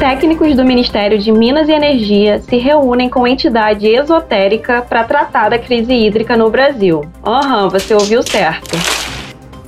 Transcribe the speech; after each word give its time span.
Técnicos 0.00 0.56
do 0.56 0.64
Ministério 0.64 1.18
de 1.18 1.30
Minas 1.30 1.68
e 1.68 1.72
Energia 1.72 2.40
se 2.40 2.56
reúnem 2.56 3.10
com 3.10 3.26
entidade 3.26 3.86
esotérica 3.86 4.80
para 4.80 5.04
tratar 5.04 5.50
da 5.50 5.58
crise 5.58 5.92
hídrica 5.92 6.38
no 6.38 6.50
Brasil. 6.50 7.02
Aham, 7.22 7.64
uhum, 7.64 7.68
você 7.68 7.92
ouviu 7.92 8.22
certo. 8.22 8.78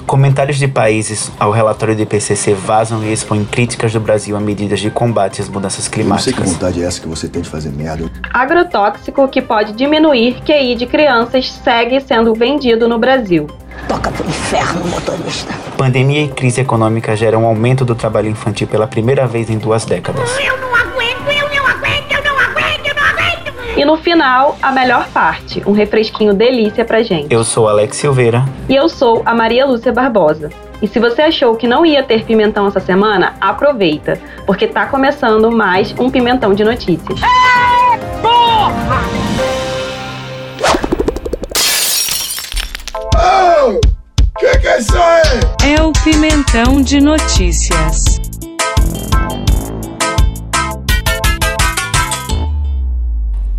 Comentários 0.06 0.56
de 0.56 0.66
países 0.66 1.30
ao 1.38 1.50
relatório 1.50 1.94
do 1.94 2.00
IPCC 2.00 2.54
vazam 2.54 3.04
e 3.04 3.12
expõem 3.12 3.44
críticas 3.44 3.92
do 3.92 4.00
Brasil 4.00 4.34
a 4.34 4.40
medidas 4.40 4.80
de 4.80 4.90
combate 4.90 5.42
às 5.42 5.50
mudanças 5.50 5.86
climáticas. 5.86 6.32
Eu 6.32 6.40
não 6.40 6.46
sei 6.46 6.54
que 6.54 6.58
vontade 6.58 6.82
é 6.82 6.86
essa 6.86 7.00
que 7.02 7.08
você 7.08 7.28
tem 7.28 7.42
de 7.42 7.50
fazer 7.50 7.68
merda. 7.70 8.10
Agrotóxico 8.32 9.28
que 9.28 9.42
pode 9.42 9.74
diminuir 9.74 10.40
QI 10.46 10.74
de 10.74 10.86
crianças 10.86 11.52
segue 11.62 12.00
sendo 12.00 12.34
vendido 12.34 12.88
no 12.88 12.98
Brasil. 12.98 13.46
Toca 13.88 14.10
pro 14.10 14.26
inferno, 14.26 14.84
motorista. 14.86 15.52
Pandemia 15.76 16.22
e 16.22 16.28
crise 16.28 16.60
econômica 16.60 17.14
geram 17.16 17.42
um 17.42 17.46
aumento 17.46 17.84
do 17.84 17.94
trabalho 17.94 18.28
infantil 18.28 18.66
pela 18.66 18.86
primeira 18.86 19.26
vez 19.26 19.50
em 19.50 19.58
duas 19.58 19.84
décadas. 19.84 20.30
Eu 20.38 20.56
não 20.58 20.74
aguento, 20.74 21.28
eu 21.28 21.48
não 21.54 21.66
aguento, 21.66 22.12
eu 22.12 22.24
não 22.24 22.38
aguento, 22.38 22.86
eu 22.86 22.94
não 22.94 23.02
aguento. 23.04 23.52
E 23.76 23.84
no 23.84 23.96
final, 23.96 24.56
a 24.62 24.72
melhor 24.72 25.08
parte, 25.08 25.62
um 25.66 25.72
refresquinho 25.72 26.32
delícia 26.32 26.84
pra 26.84 27.02
gente. 27.02 27.32
Eu 27.32 27.44
sou 27.44 27.68
Alex 27.68 27.96
Silveira. 27.96 28.44
E 28.68 28.76
eu 28.76 28.88
sou 28.88 29.22
a 29.24 29.34
Maria 29.34 29.66
Lúcia 29.66 29.92
Barbosa. 29.92 30.50
E 30.80 30.88
se 30.88 30.98
você 30.98 31.22
achou 31.22 31.54
que 31.54 31.68
não 31.68 31.86
ia 31.86 32.02
ter 32.02 32.24
pimentão 32.24 32.66
essa 32.66 32.80
semana, 32.80 33.34
aproveita, 33.40 34.18
porque 34.44 34.66
tá 34.66 34.86
começando 34.86 35.50
mais 35.50 35.94
um 35.98 36.10
pimentão 36.10 36.52
de 36.52 36.64
notícias. 36.64 37.20
É, 37.22 37.98
porra! 38.20 39.21
Isso 44.78 44.96
aí? 44.96 45.74
É 45.74 45.82
o 45.82 45.92
pimentão 45.92 46.80
de 46.80 47.00
notícias. 47.00 48.20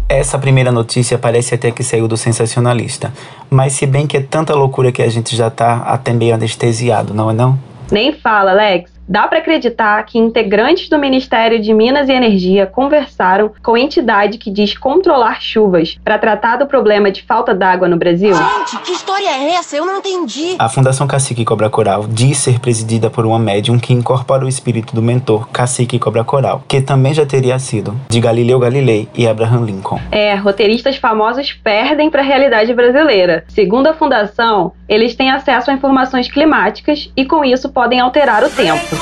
Essa 0.09 0.37
primeira 0.37 0.71
notícia 0.71 1.17
parece 1.17 1.55
até 1.55 1.71
que 1.71 1.83
saiu 1.83 2.07
do 2.07 2.15
sensacionalista, 2.15 3.11
mas 3.49 3.73
se 3.73 3.85
bem 3.85 4.05
que 4.05 4.17
é 4.17 4.21
tanta 4.21 4.53
loucura 4.53 4.91
que 4.91 5.01
a 5.01 5.09
gente 5.09 5.35
já 5.35 5.49
tá 5.49 5.83
até 5.87 6.13
meio 6.13 6.35
anestesiado, 6.35 7.13
não 7.13 7.29
é 7.29 7.33
não? 7.33 7.59
Nem 7.91 8.13
fala, 8.13 8.51
Alex. 8.51 8.92
Dá 9.07 9.27
para 9.27 9.39
acreditar 9.39 10.01
que 10.03 10.17
integrantes 10.17 10.87
do 10.87 10.97
Ministério 10.97 11.61
de 11.61 11.73
Minas 11.73 12.07
e 12.07 12.13
Energia 12.13 12.65
conversaram 12.65 13.51
com 13.61 13.75
a 13.75 13.79
entidade 13.79 14.37
que 14.37 14.49
diz 14.49 14.77
controlar 14.77 15.41
chuvas 15.41 15.97
para 16.03 16.17
tratar 16.17 16.57
do 16.57 16.65
problema 16.65 17.11
de 17.11 17.21
falta 17.23 17.53
d'água 17.53 17.87
no 17.87 17.97
Brasil? 17.97 18.33
Gente, 18.33 18.79
que 18.83 18.91
história 18.93 19.27
é 19.27 19.55
essa? 19.55 19.75
Eu 19.75 19.85
não 19.85 19.97
entendi. 19.97 20.55
A 20.57 20.69
Fundação 20.69 21.05
Cacique 21.05 21.43
Cobra 21.43 21.69
Coral 21.69 22.05
diz 22.07 22.37
ser 22.37 22.59
presidida 22.59 23.09
por 23.09 23.25
uma 23.25 23.37
médium 23.37 23.77
que 23.77 23.93
incorpora 23.93 24.45
o 24.45 24.47
espírito 24.47 24.95
do 24.95 25.01
mentor 25.01 25.49
Cacique 25.49 25.99
Cobra 25.99 26.23
Coral, 26.23 26.63
que 26.67 26.81
também 26.81 27.13
já 27.13 27.25
teria 27.25 27.59
sido 27.59 27.99
de 28.09 28.19
Galileu 28.19 28.59
Galilei 28.59 29.09
e 29.15 29.27
Abraham 29.27 29.65
Lincoln. 29.65 29.99
É, 30.11 30.35
roteiristas 30.35 30.95
famosos 30.95 31.51
perdem 31.51 32.09
para 32.09 32.21
a 32.21 32.25
realidade 32.25 32.73
brasileira. 32.73 33.43
Segundo 33.49 33.87
a 33.87 33.93
fundação, 33.93 34.71
eles 34.93 35.15
têm 35.15 35.31
acesso 35.31 35.71
a 35.71 35.73
informações 35.73 36.31
climáticas 36.31 37.09
e 37.15 37.25
com 37.25 37.43
isso 37.43 37.69
podem 37.69 37.99
alterar 37.99 38.43
o 38.43 38.49
tempo. 38.49 38.95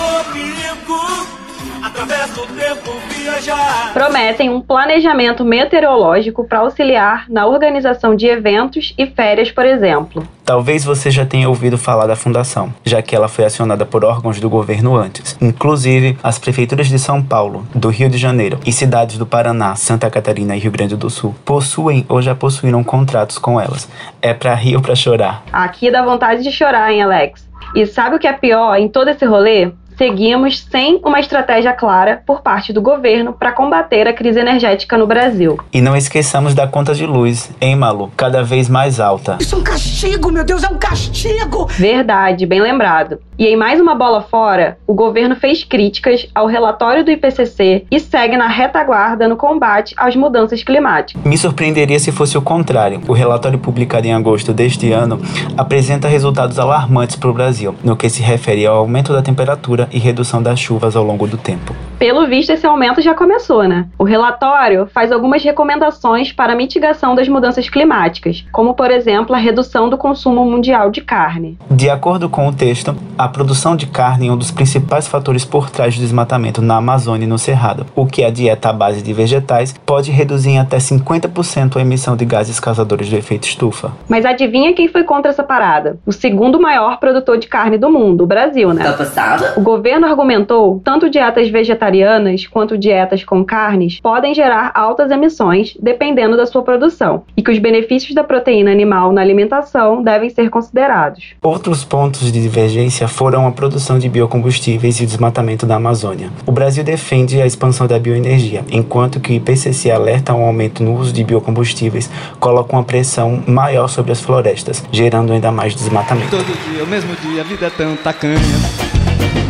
Prometem 3.93 4.49
um 4.49 4.61
planejamento 4.61 5.43
meteorológico 5.43 6.43
para 6.47 6.59
auxiliar 6.59 7.25
na 7.29 7.45
organização 7.45 8.15
de 8.15 8.27
eventos 8.27 8.93
e 8.97 9.05
férias, 9.05 9.51
por 9.51 9.65
exemplo. 9.65 10.23
Talvez 10.45 10.83
você 10.83 11.09
já 11.09 11.25
tenha 11.25 11.47
ouvido 11.47 11.77
falar 11.77 12.07
da 12.07 12.15
fundação, 12.15 12.73
já 12.83 13.01
que 13.01 13.15
ela 13.15 13.27
foi 13.27 13.45
acionada 13.45 13.85
por 13.85 14.03
órgãos 14.03 14.39
do 14.39 14.49
governo 14.49 14.95
antes. 14.95 15.37
Inclusive, 15.41 16.17
as 16.21 16.39
prefeituras 16.39 16.87
de 16.87 16.99
São 16.99 17.21
Paulo, 17.21 17.65
do 17.73 17.89
Rio 17.89 18.09
de 18.09 18.17
Janeiro 18.17 18.59
e 18.65 18.71
cidades 18.71 19.17
do 19.17 19.25
Paraná, 19.25 19.75
Santa 19.75 20.09
Catarina 20.09 20.55
e 20.55 20.59
Rio 20.59 20.71
Grande 20.71 20.95
do 20.95 21.09
Sul 21.09 21.35
possuem 21.45 22.05
ou 22.09 22.21
já 22.21 22.35
possuíram 22.35 22.83
contratos 22.83 23.37
com 23.37 23.59
elas. 23.59 23.87
É 24.21 24.33
para 24.33 24.53
rir 24.53 24.75
ou 24.75 24.81
para 24.81 24.95
chorar? 24.95 25.43
Aqui 25.51 25.89
dá 25.89 26.03
vontade 26.03 26.43
de 26.43 26.51
chorar, 26.51 26.91
hein, 26.91 27.01
Alex? 27.01 27.49
E 27.75 27.85
sabe 27.85 28.15
o 28.17 28.19
que 28.19 28.27
é 28.27 28.33
pior 28.33 28.75
em 28.75 28.89
todo 28.89 29.09
esse 29.09 29.25
rolê? 29.25 29.71
Seguimos 30.01 30.65
sem 30.71 30.99
uma 31.05 31.19
estratégia 31.19 31.73
clara 31.73 32.23
por 32.25 32.41
parte 32.41 32.73
do 32.73 32.81
governo 32.81 33.33
para 33.33 33.51
combater 33.51 34.07
a 34.07 34.13
crise 34.13 34.39
energética 34.39 34.97
no 34.97 35.05
Brasil. 35.05 35.59
E 35.71 35.79
não 35.79 35.95
esqueçamos 35.95 36.55
da 36.55 36.65
conta 36.65 36.95
de 36.95 37.05
luz, 37.05 37.51
hein, 37.61 37.75
Malu? 37.75 38.11
Cada 38.17 38.41
vez 38.41 38.67
mais 38.67 38.99
alta. 38.99 39.37
Isso 39.39 39.53
é 39.53 39.59
um 39.59 39.63
castigo, 39.63 40.31
meu 40.31 40.43
Deus, 40.43 40.63
é 40.63 40.69
um 40.69 40.79
castigo! 40.79 41.67
Verdade, 41.67 42.47
bem 42.47 42.59
lembrado. 42.59 43.19
E 43.37 43.47
em 43.47 43.55
mais 43.55 43.79
uma 43.79 43.95
bola 43.95 44.21
fora, 44.21 44.77
o 44.85 44.93
governo 44.93 45.35
fez 45.35 45.63
críticas 45.63 46.27
ao 46.33 46.45
relatório 46.45 47.03
do 47.03 47.09
IPCC 47.09 47.85
e 47.89 47.99
segue 47.99 48.37
na 48.37 48.47
retaguarda 48.47 49.27
no 49.27 49.35
combate 49.35 49.95
às 49.97 50.15
mudanças 50.15 50.63
climáticas. 50.63 51.23
Me 51.23 51.37
surpreenderia 51.37 51.97
se 51.97 52.11
fosse 52.11 52.37
o 52.37 52.41
contrário. 52.41 53.01
O 53.07 53.13
relatório 53.13 53.57
publicado 53.57 54.05
em 54.05 54.13
agosto 54.13 54.53
deste 54.53 54.91
ano 54.91 55.19
apresenta 55.57 56.07
resultados 56.07 56.59
alarmantes 56.59 57.15
para 57.15 57.29
o 57.29 57.33
Brasil, 57.33 57.75
no 57.83 57.95
que 57.95 58.09
se 58.09 58.21
refere 58.21 58.65
ao 58.65 58.77
aumento 58.77 59.11
da 59.11 59.23
temperatura 59.23 59.89
e 59.91 59.99
redução 59.99 60.41
das 60.41 60.59
chuvas 60.59 60.95
ao 60.95 61.03
longo 61.03 61.27
do 61.27 61.37
tempo. 61.37 61.75
Pelo 61.99 62.25
visto, 62.25 62.49
esse 62.49 62.65
aumento 62.65 63.01
já 63.01 63.13
começou, 63.13 63.67
né? 63.67 63.87
O 63.97 64.03
relatório 64.03 64.87
faz 64.91 65.11
algumas 65.11 65.43
recomendações 65.43 66.31
para 66.31 66.53
a 66.53 66.55
mitigação 66.55 67.13
das 67.13 67.27
mudanças 67.27 67.69
climáticas, 67.69 68.43
como, 68.51 68.73
por 68.73 68.89
exemplo, 68.89 69.35
a 69.35 69.39
redução 69.39 69.87
do 69.87 69.97
consumo 69.97 70.43
mundial 70.43 70.89
de 70.89 71.01
carne. 71.01 71.57
De 71.69 71.89
acordo 71.89 72.27
com 72.27 72.47
o 72.47 72.53
texto, 72.53 72.95
a 73.17 73.27
produção 73.27 73.75
de 73.75 73.85
carne 73.85 74.29
é 74.29 74.31
um 74.31 74.37
dos 74.37 74.49
principais 74.49 75.07
fatores 75.07 75.45
por 75.45 75.69
trás 75.69 75.95
do 75.95 76.01
desmatamento 76.01 76.61
na 76.61 76.77
Amazônia 76.77 77.25
e 77.25 77.27
no 77.27 77.37
Cerrado, 77.37 77.85
o 77.95 78.07
que 78.07 78.23
a 78.23 78.31
dieta 78.31 78.69
à 78.69 78.73
base 78.73 79.01
de 79.03 79.13
vegetais 79.13 79.75
pode 79.85 80.09
reduzir 80.11 80.51
em 80.51 80.59
até 80.59 80.77
50% 80.77 81.77
a 81.77 81.81
emissão 81.81 82.15
de 82.15 82.25
gases 82.25 82.59
causadores 82.59 83.09
do 83.09 83.15
efeito 83.15 83.43
estufa. 83.43 83.91
Mas 84.09 84.25
adivinha 84.25 84.73
quem 84.73 84.87
foi 84.87 85.03
contra 85.03 85.29
essa 85.29 85.43
parada? 85.43 85.99
O 86.05 86.11
segundo 86.11 86.59
maior 86.59 86.99
produtor 86.99 87.37
de 87.37 87.47
carne 87.47 87.77
do 87.77 87.91
mundo, 87.91 88.23
o 88.23 88.27
Brasil, 88.27 88.73
né? 88.73 88.83
Tá 88.83 88.93
passada? 88.93 89.53
O 89.55 89.61
governo 89.81 90.05
argumentou 90.05 90.79
tanto 90.83 91.09
dietas 91.09 91.49
vegetarianas 91.49 92.45
quanto 92.45 92.77
dietas 92.77 93.23
com 93.23 93.43
carnes 93.43 93.99
podem 93.99 94.31
gerar 94.31 94.71
altas 94.75 95.09
emissões 95.09 95.75
dependendo 95.81 96.37
da 96.37 96.45
sua 96.45 96.61
produção 96.61 97.23
e 97.35 97.41
que 97.41 97.49
os 97.49 97.57
benefícios 97.57 98.13
da 98.13 98.23
proteína 98.23 98.71
animal 98.71 99.11
na 99.11 99.21
alimentação 99.21 100.03
devem 100.03 100.29
ser 100.29 100.51
considerados. 100.51 101.33
Outros 101.41 101.83
pontos 101.83 102.31
de 102.31 102.39
divergência 102.39 103.07
foram 103.07 103.47
a 103.47 103.51
produção 103.51 103.97
de 103.97 104.07
biocombustíveis 104.07 104.99
e 104.99 105.03
o 105.03 105.07
desmatamento 105.07 105.65
da 105.65 105.77
Amazônia. 105.77 106.29
O 106.45 106.51
Brasil 106.51 106.83
defende 106.83 107.41
a 107.41 107.47
expansão 107.47 107.87
da 107.87 107.97
bioenergia, 107.97 108.63
enquanto 108.71 109.19
que 109.19 109.33
o 109.33 109.35
IPCC 109.35 109.89
alerta 109.89 110.31
um 110.35 110.45
aumento 110.45 110.83
no 110.83 110.95
uso 110.95 111.11
de 111.11 111.23
biocombustíveis, 111.23 112.07
coloca 112.39 112.71
uma 112.71 112.83
pressão 112.83 113.41
maior 113.47 113.87
sobre 113.87 114.11
as 114.11 114.21
florestas, 114.21 114.85
gerando 114.91 115.33
ainda 115.33 115.51
mais 115.51 115.73
desmatamento. 115.73 116.29
Todo 116.29 116.71
dia, 116.71 116.83
o 116.83 116.87
mesmo 116.87 117.15
dia, 117.15 117.41
a 117.41 117.43
vida 117.43 117.65
é 117.65 117.69
tão 117.71 117.95
tacanha. 117.95 119.00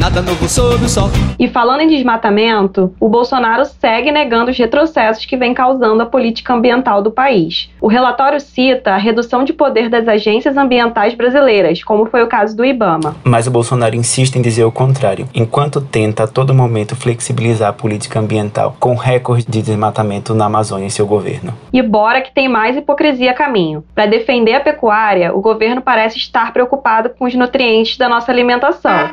Nada 0.02 0.20
novo 0.20 0.50
sob 0.50 0.84
o 0.84 0.90
sol. 0.90 1.12
E 1.38 1.48
falando 1.48 1.82
em 1.82 1.88
desmatamento, 1.88 2.92
o 3.00 3.08
Bolsonaro 3.08 3.64
segue 3.66 4.12
negando 4.12 4.50
os 4.50 4.58
retrocessos 4.58 5.26
que 5.26 5.38
vem 5.38 5.54
causando 5.54 6.02
a 6.02 6.08
política 6.08 6.56
ambiental 6.56 7.04
do 7.04 7.12
país. 7.12 7.70
O 7.80 7.88
relatório 7.88 8.40
cita 8.40 8.94
a 8.94 8.98
redução 8.98 9.44
de 9.44 9.54
poder 9.54 9.90
das 9.90 10.08
agências 10.08 10.58
ambientais 10.58 11.14
brasileiras, 11.14 11.84
como 11.84 12.08
foi 12.08 12.24
o 12.24 12.28
caso 12.28 12.58
do 12.58 12.66
IBAMA. 12.66 13.16
Mas 13.24 13.46
o 13.46 13.52
Bolsonaro 13.52 13.96
insiste 13.96 14.38
em 14.38 14.42
dizer 14.42 14.64
o 14.64 14.72
contrário, 14.72 15.30
enquanto 15.36 15.80
tenta 15.80 16.24
a 16.24 16.28
todo 16.28 16.52
momento 16.52 16.96
flexibilizar 16.96 17.70
a 17.70 17.74
política 17.74 18.20
ambiental 18.20 18.76
com 18.80 18.96
recorde 18.96 19.46
de 19.48 19.62
desmatamento 19.62 20.34
na 20.34 20.46
Amazônia 20.46 20.88
em 20.88 20.90
seu 20.90 21.06
governo. 21.06 21.54
E 21.72 21.80
bora 21.84 22.22
que 22.22 22.34
tem 22.34 22.50
mais 22.50 22.76
hipocrisia 22.76 23.30
a 23.30 23.36
caminho. 23.36 23.84
Para 23.94 24.08
defender 24.08 24.56
a 24.56 24.62
pecuária, 24.62 25.32
o 25.32 25.42
governo 25.42 25.80
parece 25.80 26.18
estar 26.18 26.52
preocupado 26.52 27.12
com 27.12 27.26
os 27.26 27.36
nutrientes 27.36 28.00
da 28.00 28.10
nossa 28.10 28.32
alimentação. 28.32 29.12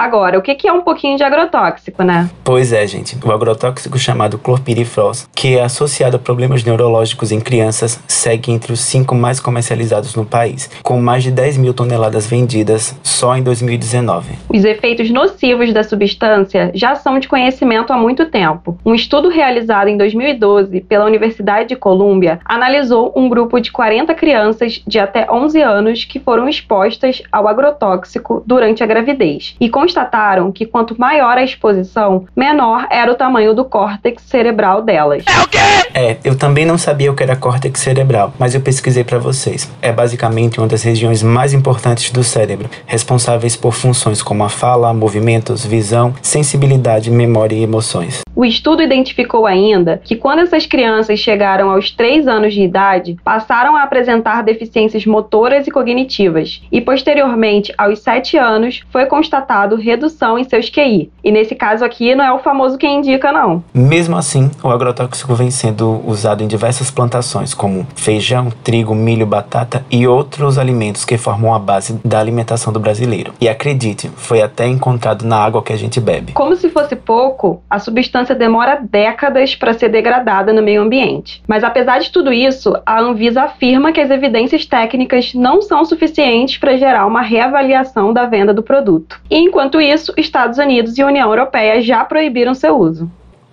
Agora, 0.00 0.38
o 0.38 0.42
que 0.42 0.66
é 0.66 0.72
um 0.72 0.80
pouquinho 0.80 1.16
de 1.16 1.22
agrotóxico, 1.22 2.02
né? 2.02 2.30
Pois 2.42 2.72
é, 2.72 2.86
gente. 2.86 3.16
O 3.22 3.30
agrotóxico 3.30 3.98
chamado 3.98 4.38
clorpirifos, 4.38 5.28
que 5.34 5.58
é 5.58 5.62
associado 5.62 6.16
a 6.16 6.18
problemas 6.18 6.64
neurológicos 6.64 7.30
em 7.30 7.40
crianças, 7.40 8.02
segue 8.08 8.50
entre 8.50 8.72
os 8.72 8.80
cinco 8.80 9.14
mais 9.14 9.40
comercializados 9.40 10.14
no 10.14 10.24
país, 10.24 10.70
com 10.82 11.00
mais 11.00 11.22
de 11.22 11.30
10 11.30 11.58
mil 11.58 11.74
toneladas 11.74 12.26
vendidas 12.26 12.98
só 13.02 13.36
em 13.36 13.42
2019. 13.42 14.32
Os 14.48 14.64
efeitos 14.64 15.10
nocivos 15.10 15.72
da 15.72 15.82
substância 15.82 16.70
já 16.74 16.94
são 16.94 17.18
de 17.18 17.28
conhecimento 17.28 17.92
há 17.92 17.96
muito 17.96 18.26
tempo. 18.26 18.78
Um 18.84 18.94
estudo 18.94 19.28
realizado 19.28 19.88
em 19.88 19.96
2012 19.96 20.80
pela 20.80 21.04
Universidade 21.04 21.68
de 21.68 21.76
Colômbia 21.76 22.40
analisou 22.44 23.12
um 23.14 23.28
grupo 23.28 23.60
de 23.60 23.70
40 23.70 24.14
crianças 24.14 24.82
de 24.86 24.98
até 24.98 25.30
11 25.30 25.60
anos 25.60 26.04
que 26.04 26.18
foram 26.18 26.48
expostas 26.48 27.22
ao 27.30 27.46
agrotóxico 27.46 28.42
durante 28.46 28.82
a 28.82 28.86
gravidez 28.86 29.49
e 29.58 29.68
constataram 29.68 30.52
que 30.52 30.66
quanto 30.66 30.98
maior 30.98 31.36
a 31.36 31.44
exposição, 31.44 32.26
menor 32.36 32.86
era 32.90 33.10
o 33.10 33.14
tamanho 33.14 33.54
do 33.54 33.64
córtex 33.64 34.22
cerebral 34.22 34.82
delas. 34.82 35.24
É 35.26 35.42
o 35.42 35.48
quê? 35.48 35.58
É, 35.92 36.16
eu 36.24 36.36
também 36.36 36.64
não 36.64 36.78
sabia 36.78 37.10
o 37.10 37.16
que 37.16 37.22
era 37.22 37.36
córtex 37.36 37.80
cerebral, 37.80 38.32
mas 38.38 38.54
eu 38.54 38.60
pesquisei 38.60 39.04
para 39.04 39.18
vocês. 39.18 39.70
É 39.82 39.92
basicamente 39.92 40.58
uma 40.58 40.68
das 40.68 40.82
regiões 40.82 41.22
mais 41.22 41.52
importantes 41.52 42.10
do 42.10 42.22
cérebro, 42.22 42.68
responsáveis 42.86 43.56
por 43.56 43.72
funções 43.72 44.22
como 44.22 44.44
a 44.44 44.48
fala, 44.48 44.92
movimentos, 44.92 45.64
visão, 45.64 46.14
sensibilidade, 46.22 47.10
memória 47.10 47.56
e 47.56 47.62
emoções. 47.62 48.20
O 48.40 48.44
estudo 48.46 48.82
identificou 48.82 49.46
ainda 49.46 50.00
que 50.02 50.16
quando 50.16 50.38
essas 50.38 50.64
crianças 50.64 51.18
chegaram 51.18 51.68
aos 51.68 51.90
3 51.90 52.26
anos 52.26 52.54
de 52.54 52.62
idade, 52.62 53.18
passaram 53.22 53.76
a 53.76 53.82
apresentar 53.82 54.42
deficiências 54.42 55.04
motoras 55.04 55.66
e 55.66 55.70
cognitivas, 55.70 56.62
e 56.72 56.80
posteriormente, 56.80 57.70
aos 57.76 57.98
7 57.98 58.38
anos, 58.38 58.80
foi 58.90 59.04
constatado 59.04 59.76
redução 59.76 60.38
em 60.38 60.44
seus 60.44 60.70
QI. 60.70 61.10
E 61.22 61.30
nesse 61.30 61.54
caso 61.54 61.84
aqui 61.84 62.14
não 62.14 62.24
é 62.24 62.32
o 62.32 62.38
famoso 62.38 62.78
quem 62.78 63.00
indica, 63.00 63.30
não. 63.30 63.62
Mesmo 63.74 64.16
assim, 64.16 64.50
o 64.62 64.70
agrotóxico 64.70 65.34
vem 65.34 65.50
sendo 65.50 66.00
usado 66.06 66.42
em 66.42 66.48
diversas 66.48 66.90
plantações, 66.90 67.52
como 67.52 67.86
feijão, 67.94 68.48
trigo, 68.64 68.94
milho, 68.94 69.26
batata 69.26 69.84
e 69.90 70.08
outros 70.08 70.56
alimentos 70.56 71.04
que 71.04 71.18
formam 71.18 71.54
a 71.54 71.58
base 71.58 72.00
da 72.02 72.18
alimentação 72.18 72.72
do 72.72 72.80
brasileiro. 72.80 73.34
E 73.38 73.50
acredite, 73.50 74.10
foi 74.16 74.40
até 74.40 74.66
encontrado 74.66 75.26
na 75.26 75.36
água 75.36 75.62
que 75.62 75.74
a 75.74 75.76
gente 75.76 76.00
bebe. 76.00 76.32
Como 76.32 76.56
se 76.56 76.70
fosse 76.70 76.96
pouco, 76.96 77.62
a 77.68 77.78
substância 77.78 78.29
demora 78.34 78.80
décadas 78.82 79.54
para 79.54 79.74
ser 79.74 79.88
degradada 79.88 80.52
no 80.52 80.62
meio 80.62 80.82
ambiente. 80.82 81.42
Mas 81.46 81.64
apesar 81.64 81.98
de 81.98 82.10
tudo 82.10 82.32
isso, 82.32 82.74
a 82.84 83.00
Anvisa 83.00 83.42
afirma 83.42 83.92
que 83.92 84.00
as 84.00 84.10
evidências 84.10 84.64
técnicas 84.66 85.34
não 85.34 85.62
são 85.62 85.84
suficientes 85.84 86.58
para 86.58 86.76
gerar 86.76 87.06
uma 87.06 87.22
reavaliação 87.22 88.12
da 88.12 88.26
venda 88.26 88.54
do 88.54 88.62
produto. 88.62 89.20
E 89.30 89.38
enquanto 89.38 89.80
isso, 89.80 90.12
Estados 90.16 90.58
Unidos 90.58 90.98
e 90.98 91.04
União 91.04 91.28
Europeia 91.28 91.80
já 91.80 92.04
proibiram 92.04 92.54
seu 92.54 92.76
uso. 92.76 93.10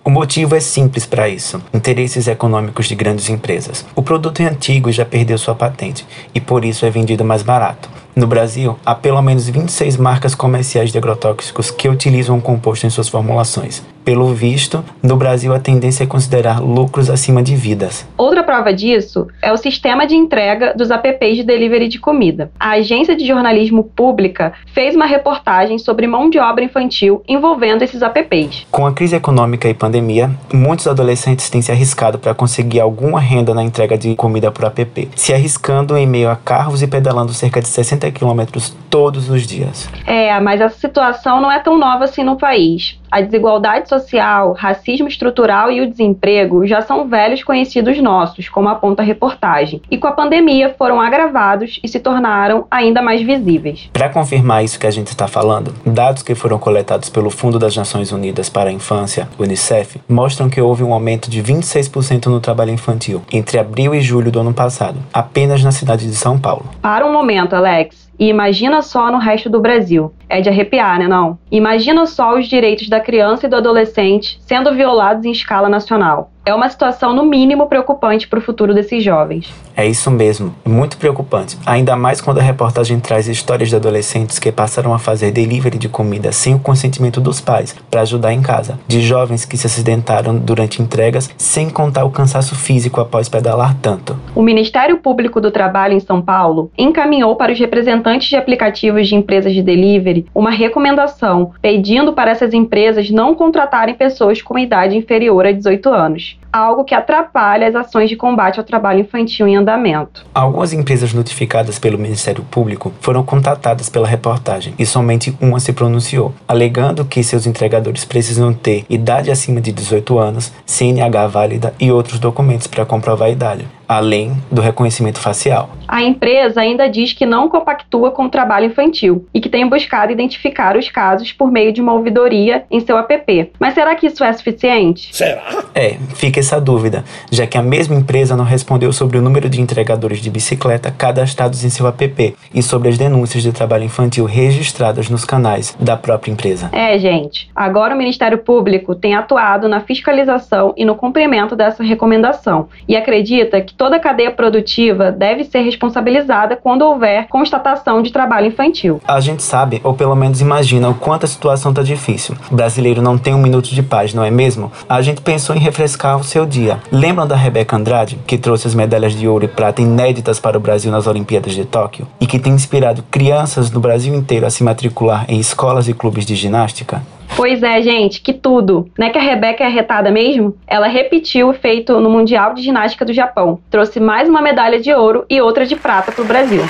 O 0.08 0.10
motivo 0.10 0.54
é 0.54 0.60
simples 0.60 1.04
para 1.04 1.28
isso: 1.28 1.62
interesses 1.74 2.26
econômicos 2.28 2.86
de 2.86 2.94
grandes 2.94 3.28
empresas. 3.28 3.84
O 3.94 4.02
produto 4.02 4.40
é 4.40 4.46
antigo 4.46 4.88
e 4.88 4.92
já 4.92 5.04
perdeu 5.04 5.36
sua 5.36 5.54
patente, 5.54 6.06
e 6.34 6.40
por 6.40 6.64
isso 6.64 6.86
é 6.86 6.90
vendido 6.90 7.26
mais 7.26 7.42
barato. 7.42 7.90
No 8.16 8.26
Brasil, 8.26 8.78
há 8.86 8.94
pelo 8.94 9.20
menos 9.20 9.48
26 9.48 9.98
marcas 9.98 10.34
comerciais 10.34 10.90
de 10.90 10.96
agrotóxicos 10.98 11.70
que 11.70 11.90
utilizam 11.90 12.38
o 12.38 12.40
composto 12.40 12.86
em 12.86 12.90
suas 12.90 13.08
formulações. 13.08 13.84
Pelo 14.08 14.32
visto, 14.32 14.82
no 15.02 15.18
Brasil 15.18 15.52
a 15.52 15.60
tendência 15.60 16.04
é 16.04 16.06
considerar 16.06 16.62
lucros 16.62 17.10
acima 17.10 17.42
de 17.42 17.54
vidas. 17.54 18.08
Outra 18.16 18.42
prova 18.42 18.72
disso 18.72 19.26
é 19.42 19.52
o 19.52 19.56
sistema 19.58 20.06
de 20.06 20.14
entrega 20.14 20.72
dos 20.74 20.90
apps 20.90 21.36
de 21.36 21.42
delivery 21.42 21.88
de 21.88 21.98
comida. 21.98 22.50
A 22.58 22.70
agência 22.70 23.14
de 23.14 23.26
jornalismo 23.26 23.84
pública 23.84 24.54
fez 24.72 24.96
uma 24.96 25.04
reportagem 25.04 25.78
sobre 25.78 26.06
mão 26.06 26.30
de 26.30 26.38
obra 26.38 26.64
infantil 26.64 27.22
envolvendo 27.28 27.82
esses 27.82 28.00
apps. 28.00 28.66
Com 28.70 28.86
a 28.86 28.94
crise 28.94 29.14
econômica 29.14 29.68
e 29.68 29.74
pandemia, 29.74 30.30
muitos 30.50 30.86
adolescentes 30.86 31.50
têm 31.50 31.60
se 31.60 31.70
arriscado 31.70 32.18
para 32.18 32.32
conseguir 32.32 32.80
alguma 32.80 33.20
renda 33.20 33.52
na 33.52 33.62
entrega 33.62 33.98
de 33.98 34.16
comida 34.16 34.50
por 34.50 34.64
app, 34.64 35.10
se 35.14 35.34
arriscando 35.34 35.94
em 35.98 36.06
meio 36.06 36.30
a 36.30 36.36
carros 36.36 36.80
e 36.80 36.86
pedalando 36.86 37.34
cerca 37.34 37.60
de 37.60 37.68
60 37.68 38.10
quilômetros 38.12 38.74
todos 38.88 39.28
os 39.28 39.46
dias. 39.46 39.86
É, 40.06 40.40
mas 40.40 40.62
essa 40.62 40.78
situação 40.78 41.42
não 41.42 41.52
é 41.52 41.58
tão 41.58 41.76
nova 41.76 42.04
assim 42.04 42.24
no 42.24 42.38
país. 42.38 42.97
A 43.10 43.20
desigualdade 43.20 43.88
social, 43.88 44.52
racismo 44.52 45.08
estrutural 45.08 45.70
e 45.70 45.80
o 45.80 45.90
desemprego 45.90 46.66
já 46.66 46.82
são 46.82 47.08
velhos 47.08 47.42
conhecidos 47.42 48.00
nossos, 48.00 48.48
como 48.48 48.68
aponta 48.68 49.02
a 49.02 49.04
reportagem, 49.04 49.80
e 49.90 49.96
com 49.96 50.06
a 50.06 50.12
pandemia 50.12 50.74
foram 50.76 51.00
agravados 51.00 51.80
e 51.82 51.88
se 51.88 51.98
tornaram 51.98 52.66
ainda 52.70 53.00
mais 53.00 53.22
visíveis. 53.22 53.88
Para 53.92 54.08
confirmar 54.08 54.62
isso 54.62 54.78
que 54.78 54.86
a 54.86 54.90
gente 54.90 55.08
está 55.08 55.26
falando, 55.26 55.74
dados 55.86 56.22
que 56.22 56.34
foram 56.34 56.58
coletados 56.58 57.08
pelo 57.08 57.30
Fundo 57.30 57.58
das 57.58 57.76
Nações 57.76 58.12
Unidas 58.12 58.48
para 58.48 58.70
a 58.70 58.72
Infância, 58.72 59.28
UNICEF, 59.38 60.00
mostram 60.08 60.50
que 60.50 60.60
houve 60.60 60.82
um 60.82 60.92
aumento 60.92 61.30
de 61.30 61.42
26% 61.42 62.26
no 62.26 62.40
trabalho 62.40 62.70
infantil 62.70 63.22
entre 63.32 63.58
abril 63.58 63.94
e 63.94 64.00
julho 64.00 64.30
do 64.30 64.40
ano 64.40 64.52
passado, 64.52 64.98
apenas 65.12 65.62
na 65.64 65.72
cidade 65.72 66.06
de 66.06 66.14
São 66.14 66.38
Paulo. 66.38 66.66
Para 66.82 67.06
um 67.06 67.12
momento, 67.12 67.54
Alex. 67.54 68.07
E 68.18 68.28
imagina 68.28 68.82
só 68.82 69.10
no 69.10 69.18
resto 69.18 69.48
do 69.48 69.60
Brasil. 69.60 70.12
É 70.28 70.40
de 70.40 70.48
arrepiar, 70.48 70.98
né 70.98 71.06
não? 71.06 71.38
Imagina 71.50 72.04
só 72.06 72.36
os 72.36 72.46
direitos 72.46 72.88
da 72.88 73.00
criança 73.00 73.46
e 73.46 73.48
do 73.48 73.56
adolescente 73.56 74.38
sendo 74.42 74.74
violados 74.74 75.24
em 75.24 75.30
escala 75.30 75.68
nacional. 75.68 76.30
É 76.48 76.54
uma 76.54 76.70
situação, 76.70 77.12
no 77.12 77.26
mínimo, 77.26 77.66
preocupante 77.66 78.26
para 78.26 78.38
o 78.38 78.40
futuro 78.40 78.72
desses 78.72 79.04
jovens. 79.04 79.52
É 79.76 79.86
isso 79.86 80.10
mesmo, 80.10 80.54
muito 80.66 80.96
preocupante. 80.96 81.58
Ainda 81.66 81.94
mais 81.94 82.22
quando 82.22 82.38
a 82.38 82.42
reportagem 82.42 82.98
traz 82.98 83.28
histórias 83.28 83.68
de 83.68 83.76
adolescentes 83.76 84.38
que 84.38 84.50
passaram 84.50 84.94
a 84.94 84.98
fazer 84.98 85.30
delivery 85.30 85.76
de 85.76 85.90
comida 85.90 86.32
sem 86.32 86.54
o 86.54 86.58
consentimento 86.58 87.20
dos 87.20 87.38
pais 87.38 87.76
para 87.90 88.00
ajudar 88.00 88.32
em 88.32 88.40
casa, 88.40 88.80
de 88.88 89.02
jovens 89.02 89.44
que 89.44 89.58
se 89.58 89.66
acidentaram 89.66 90.38
durante 90.38 90.80
entregas, 90.80 91.28
sem 91.36 91.68
contar 91.68 92.06
o 92.06 92.10
cansaço 92.10 92.56
físico 92.56 92.98
após 92.98 93.28
pedalar 93.28 93.76
tanto. 93.82 94.18
O 94.34 94.40
Ministério 94.40 94.96
Público 94.96 95.42
do 95.42 95.50
Trabalho 95.50 95.92
em 95.92 96.00
São 96.00 96.22
Paulo 96.22 96.72
encaminhou 96.78 97.36
para 97.36 97.52
os 97.52 97.58
representantes 97.58 98.26
de 98.26 98.36
aplicativos 98.36 99.06
de 99.06 99.14
empresas 99.14 99.52
de 99.52 99.62
delivery 99.62 100.24
uma 100.34 100.50
recomendação 100.50 101.52
pedindo 101.60 102.14
para 102.14 102.30
essas 102.30 102.54
empresas 102.54 103.10
não 103.10 103.34
contratarem 103.34 103.94
pessoas 103.94 104.40
com 104.40 104.58
idade 104.58 104.96
inferior 104.96 105.44
a 105.44 105.52
18 105.52 105.90
anos 105.90 106.37
algo 106.52 106.84
que 106.84 106.94
atrapalha 106.94 107.68
as 107.68 107.74
ações 107.74 108.08
de 108.08 108.16
combate 108.16 108.58
ao 108.58 108.64
trabalho 108.64 109.00
infantil 109.00 109.46
em 109.46 109.56
andamento. 109.56 110.24
Algumas 110.34 110.72
empresas 110.72 111.12
notificadas 111.12 111.78
pelo 111.78 111.98
Ministério 111.98 112.44
Público 112.44 112.92
foram 113.00 113.22
contatadas 113.22 113.88
pela 113.88 114.06
reportagem 114.06 114.74
e 114.78 114.86
somente 114.86 115.36
uma 115.40 115.60
se 115.60 115.72
pronunciou, 115.72 116.34
alegando 116.46 117.04
que 117.04 117.22
seus 117.22 117.46
entregadores 117.46 118.04
precisam 118.04 118.52
ter 118.52 118.84
idade 118.88 119.30
acima 119.30 119.60
de 119.60 119.72
18 119.72 120.18
anos, 120.18 120.52
CNH 120.66 121.26
válida 121.28 121.74
e 121.78 121.90
outros 121.90 122.18
documentos 122.18 122.66
para 122.66 122.86
comprovar 122.86 123.28
a 123.28 123.32
idade 123.32 123.77
além 123.88 124.36
do 124.50 124.60
reconhecimento 124.60 125.18
facial. 125.18 125.70
A 125.88 126.02
empresa 126.02 126.60
ainda 126.60 126.86
diz 126.88 127.14
que 127.14 127.24
não 127.24 127.48
compactua 127.48 128.10
com 128.10 128.26
o 128.26 128.28
trabalho 128.28 128.66
infantil 128.66 129.26
e 129.32 129.40
que 129.40 129.48
tem 129.48 129.66
buscado 129.66 130.12
identificar 130.12 130.76
os 130.76 130.90
casos 130.90 131.32
por 131.32 131.50
meio 131.50 131.72
de 131.72 131.80
uma 131.80 131.94
ouvidoria 131.94 132.64
em 132.70 132.80
seu 132.80 132.98
app. 132.98 133.52
Mas 133.58 133.74
será 133.74 133.94
que 133.94 134.06
isso 134.06 134.22
é 134.22 134.32
suficiente? 134.32 135.16
Será? 135.16 135.64
É, 135.74 135.96
fica 136.14 136.40
essa 136.40 136.60
dúvida, 136.60 137.04
já 137.30 137.46
que 137.46 137.56
a 137.56 137.62
mesma 137.62 137.94
empresa 137.94 138.36
não 138.36 138.44
respondeu 138.44 138.92
sobre 138.92 139.16
o 139.16 139.22
número 139.22 139.48
de 139.48 139.60
entregadores 139.60 140.20
de 140.20 140.28
bicicleta 140.28 140.90
cadastrados 140.90 141.64
em 141.64 141.70
seu 141.70 141.86
app 141.86 142.36
e 142.52 142.62
sobre 142.62 142.90
as 142.90 142.98
denúncias 142.98 143.42
de 143.42 143.52
trabalho 143.52 143.84
infantil 143.84 144.26
registradas 144.26 145.08
nos 145.08 145.24
canais 145.24 145.74
da 145.80 145.96
própria 145.96 146.30
empresa. 146.30 146.68
É, 146.72 146.98
gente. 146.98 147.48
Agora 147.56 147.94
o 147.94 147.98
Ministério 147.98 148.38
Público 148.38 148.94
tem 148.94 149.14
atuado 149.14 149.68
na 149.68 149.80
fiscalização 149.80 150.74
e 150.76 150.84
no 150.84 150.94
cumprimento 150.94 151.56
dessa 151.56 151.82
recomendação 151.82 152.68
e 152.86 152.96
acredita 152.96 153.60
que 153.60 153.77
toda 153.78 153.96
a 153.96 154.00
cadeia 154.00 154.32
produtiva 154.32 155.12
deve 155.12 155.44
ser 155.44 155.60
responsabilizada 155.60 156.56
quando 156.56 156.82
houver 156.82 157.28
constatação 157.28 158.02
de 158.02 158.12
trabalho 158.12 158.48
infantil. 158.48 159.00
A 159.06 159.20
gente 159.20 159.42
sabe, 159.42 159.80
ou 159.84 159.94
pelo 159.94 160.16
menos 160.16 160.40
imagina, 160.40 160.88
o 160.88 160.94
quanto 160.94 161.24
a 161.24 161.28
situação 161.28 161.72
tá 161.72 161.82
difícil. 161.82 162.34
O 162.50 162.56
brasileiro 162.56 163.00
não 163.00 163.16
tem 163.16 163.32
um 163.32 163.38
minuto 163.38 163.68
de 163.68 163.82
paz, 163.82 164.12
não 164.12 164.24
é 164.24 164.30
mesmo? 164.30 164.72
A 164.88 165.00
gente 165.00 165.22
pensou 165.22 165.54
em 165.54 165.60
refrescar 165.60 166.18
o 166.18 166.24
seu 166.24 166.44
dia. 166.44 166.80
Lembram 166.90 167.26
da 167.26 167.36
Rebeca 167.36 167.76
Andrade, 167.76 168.18
que 168.26 168.36
trouxe 168.36 168.66
as 168.66 168.74
medalhas 168.74 169.14
de 169.14 169.28
ouro 169.28 169.44
e 169.44 169.48
prata 169.48 169.80
inéditas 169.80 170.40
para 170.40 170.58
o 170.58 170.60
Brasil 170.60 170.90
nas 170.90 171.06
Olimpíadas 171.06 171.54
de 171.54 171.64
Tóquio? 171.64 172.08
E 172.20 172.26
que 172.26 172.40
tem 172.40 172.52
inspirado 172.52 173.04
crianças 173.08 173.70
no 173.70 173.78
Brasil 173.78 174.12
inteiro 174.12 174.44
a 174.44 174.50
se 174.50 174.64
matricular 174.64 175.24
em 175.28 175.38
escolas 175.38 175.86
e 175.86 175.94
clubes 175.94 176.26
de 176.26 176.34
ginástica? 176.34 177.00
Pois 177.36 177.62
é, 177.62 177.80
gente, 177.80 178.20
que 178.20 178.32
tudo. 178.32 178.90
Não 178.98 179.06
é 179.06 179.10
que 179.10 179.18
a 179.18 179.22
Rebeca 179.22 179.62
é 179.62 179.66
arretada 179.66 180.10
mesmo? 180.10 180.56
Ela 180.66 180.88
repetiu 180.88 181.48
o 181.50 181.54
feito 181.54 182.00
no 182.00 182.10
Mundial 182.10 182.54
de 182.54 182.62
Ginástica 182.62 183.04
do 183.04 183.12
Japão. 183.12 183.60
Trouxe 183.70 184.00
mais 184.00 184.28
uma 184.28 184.42
medalha 184.42 184.80
de 184.80 184.92
ouro 184.92 185.24
e 185.30 185.40
outra 185.40 185.64
de 185.64 185.76
prata 185.76 186.10
para 186.10 186.22
o 186.22 186.26
Brasil. 186.26 186.62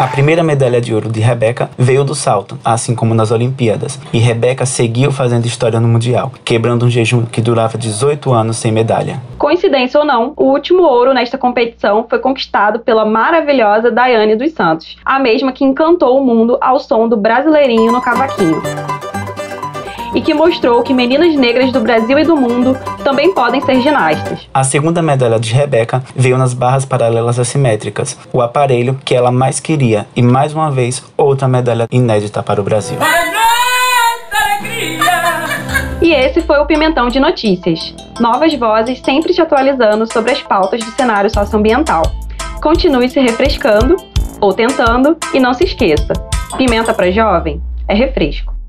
A 0.00 0.06
primeira 0.06 0.42
medalha 0.42 0.80
de 0.80 0.94
ouro 0.94 1.10
de 1.10 1.20
Rebeca 1.20 1.68
veio 1.76 2.02
do 2.02 2.14
salto, 2.14 2.58
assim 2.64 2.94
como 2.94 3.14
nas 3.14 3.30
Olimpíadas, 3.30 4.00
e 4.14 4.18
Rebeca 4.18 4.64
seguiu 4.64 5.12
fazendo 5.12 5.44
história 5.44 5.78
no 5.78 5.86
Mundial, 5.86 6.32
quebrando 6.42 6.86
um 6.86 6.88
jejum 6.88 7.26
que 7.26 7.42
durava 7.42 7.76
18 7.76 8.32
anos 8.32 8.56
sem 8.56 8.72
medalha. 8.72 9.20
Coincidência 9.36 10.00
ou 10.00 10.06
não, 10.06 10.32
o 10.38 10.44
último 10.44 10.84
ouro 10.84 11.12
nesta 11.12 11.36
competição 11.36 12.06
foi 12.08 12.18
conquistado 12.18 12.78
pela 12.78 13.04
maravilhosa 13.04 13.90
Daiane 13.90 14.36
dos 14.36 14.52
Santos, 14.52 14.96
a 15.04 15.18
mesma 15.18 15.52
que 15.52 15.66
encantou 15.66 16.18
o 16.18 16.24
mundo 16.24 16.56
ao 16.62 16.80
som 16.80 17.06
do 17.06 17.18
brasileirinho 17.18 17.92
no 17.92 18.00
cavaquinho 18.00 18.62
e 20.14 20.20
que 20.20 20.34
mostrou 20.34 20.82
que 20.82 20.92
meninas 20.92 21.34
negras 21.36 21.72
do 21.72 21.80
Brasil 21.80 22.18
e 22.18 22.24
do 22.24 22.36
mundo 22.36 22.76
também 23.04 23.32
podem 23.32 23.60
ser 23.60 23.80
ginastas. 23.80 24.48
A 24.52 24.64
segunda 24.64 25.02
medalha 25.02 25.38
de 25.38 25.52
Rebeca 25.52 26.02
veio 26.14 26.36
nas 26.36 26.54
barras 26.54 26.84
paralelas 26.84 27.38
assimétricas, 27.38 28.18
o 28.32 28.40
aparelho 28.40 28.98
que 29.04 29.14
ela 29.14 29.30
mais 29.30 29.60
queria, 29.60 30.06
e 30.14 30.22
mais 30.22 30.54
uma 30.54 30.70
vez, 30.70 31.02
outra 31.16 31.48
medalha 31.48 31.86
inédita 31.90 32.42
para 32.42 32.60
o 32.60 32.64
Brasil. 32.64 32.98
E 36.02 36.12
esse 36.12 36.40
foi 36.40 36.58
o 36.58 36.66
Pimentão 36.66 37.08
de 37.08 37.20
Notícias. 37.20 37.94
Novas 38.18 38.54
vozes 38.54 39.00
sempre 39.00 39.32
te 39.32 39.40
atualizando 39.40 40.10
sobre 40.10 40.32
as 40.32 40.42
pautas 40.42 40.82
do 40.82 40.90
cenário 40.92 41.30
socioambiental. 41.30 42.02
Continue 42.62 43.08
se 43.08 43.20
refrescando, 43.20 43.96
ou 44.40 44.52
tentando, 44.52 45.16
e 45.32 45.38
não 45.38 45.52
se 45.52 45.64
esqueça: 45.64 46.12
Pimenta 46.56 46.94
para 46.94 47.10
jovem 47.10 47.62
é 47.86 47.94
refresco. 47.94 48.59